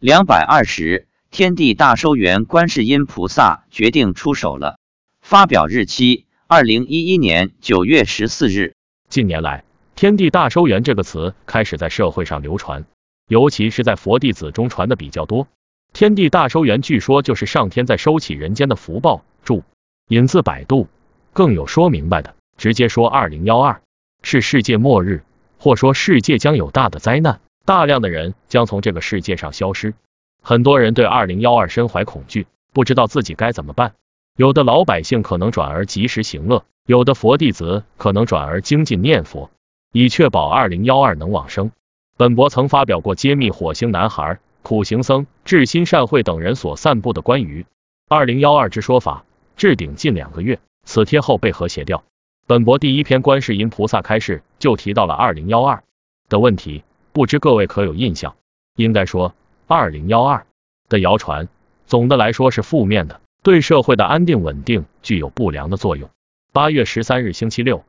[0.00, 4.78] 两百二十，天地大收元观世音菩萨决定出手了。
[5.20, 8.76] 发表日期：二零一一年九月十四日。
[9.08, 9.64] 近年来
[9.96, 12.84] ，“天地大收元”这个词开始在社会上流传，
[13.26, 15.48] 尤其是在佛弟子中传的比较多。
[15.92, 19.24] 天地大收元，据说就是上天在收起人间的福报。
[19.42, 19.64] 注：
[20.06, 20.86] 引自百度。
[21.32, 23.82] 更有说明白的，直接说二零幺二
[24.22, 25.24] 是世界末日，
[25.58, 27.40] 或说世界将有大的灾难。
[27.68, 29.92] 大量的人将从这个世界上消失，
[30.40, 33.92] 很多人对二零幺二身怀恐惧，不知道自己该怎么办。
[34.38, 39.50] 有的老百姓可能转而及时行乐，有的佛弟子可能转而精进念佛，
[39.92, 41.70] 以确保二零幺二能往生。
[42.16, 47.66] 本博曾发表过揭秘火星男孩、苦行僧、智心善慧等人所散布的关于
[48.08, 49.26] 二零幺二之说法，
[49.58, 50.58] 置顶近两个月。
[50.86, 52.02] 此贴后被和谐掉。
[52.46, 55.84] 本博第一篇观世音菩萨开示就提到了二零幺二
[56.30, 56.82] 的问题。
[57.12, 58.36] 不知各位可有印象？
[58.76, 59.34] 应该说，
[59.66, 60.46] 二零幺二
[60.88, 61.48] 的谣传，
[61.86, 66.08] 总的来说是负面的，对社会的安定稳定具有不良的作用。
[66.52, 67.84] 八月十三日星期六，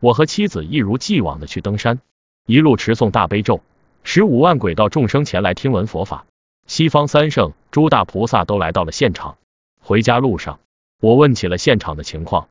[0.00, 2.00] 我和妻子一如既往的去登山，
[2.46, 3.62] 一路持诵大悲咒，
[4.02, 6.26] 十五万鬼道众生前来听闻佛法，
[6.66, 9.38] 西方三圣、诸大菩萨都来到了现场。
[9.80, 10.60] 回家路上，
[11.00, 12.48] 我问起了现场的情况，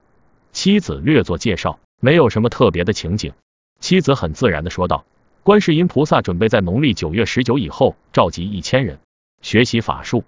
[0.51, 3.33] 妻子略作介绍，没有什么特别的情景。
[3.79, 5.05] 妻子很自然的说道。
[5.43, 8.99] 观世音菩萨准备在农历九月十九以后召集一千人
[9.41, 10.23] 学习法术。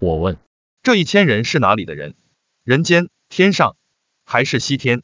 [0.00, 0.36] 我问：
[0.82, 2.16] 这一千人是哪里的人？
[2.64, 3.76] 人间、天上
[4.24, 5.02] 还是西天？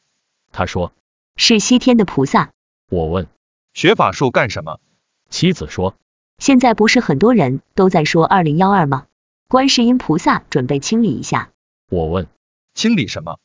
[0.51, 0.91] 他说
[1.37, 2.51] 是西天的菩萨。
[2.89, 3.29] 我问：
[3.73, 4.81] 学法术干什么？
[5.29, 5.95] 妻子说：
[6.37, 9.07] 现在不是很多人都在说二零幺二吗？
[9.47, 11.51] 观世音菩萨准备清理一下。
[11.89, 12.27] 我问：
[12.73, 13.39] 清理什么？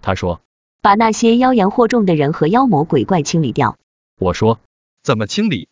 [0.00, 0.40] 他说：
[0.80, 3.76] 把那些妖言惑众的人和妖魔鬼怪清理掉。
[4.20, 4.60] 我说。
[5.06, 5.68] 怎么清理？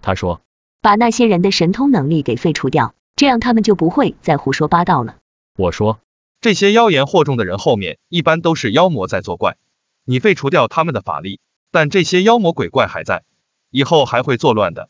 [0.00, 0.40] 他说，
[0.80, 5.18] 把那些人的神通能力给废除掉，这样他们就不会再胡说八道了。
[5.58, 6.00] 我说，
[6.40, 9.58] 这些妖言惑众的人后面一般都是妖魔在作怪，
[10.06, 11.38] 你废除掉他们的法力，
[11.70, 13.24] 但这些妖魔鬼怪还在，
[13.70, 14.88] 以后还会作乱的。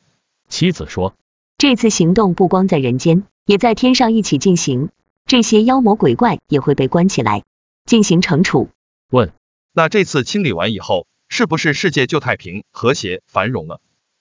[0.48, 1.16] 妻子说，
[1.56, 4.90] 这次行动不光在人间，也在天上一起进行，
[5.26, 7.42] 这些妖魔鬼怪也会被关起来
[7.84, 8.68] 进行惩处。
[9.10, 9.32] 问，
[9.72, 13.80] 那这次清理完以后，是不是世界就太平、和谐、繁荣了？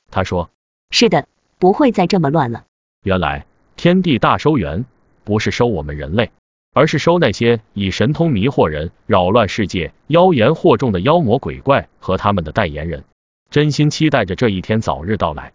[0.09, 0.49] 他说
[0.89, 1.27] ：“是的，
[1.59, 2.65] 不会再这么乱了。
[3.03, 3.45] 原来
[3.75, 4.85] 天地大收元
[5.23, 6.31] 不是收我们人类，
[6.73, 13.03] 而是收那些以神通迷惑人、扰乱世界、妖言惑众的妖魔鬼怪和他们的代言人。
[13.49, 15.53] 真心期待着这一天早日到来。”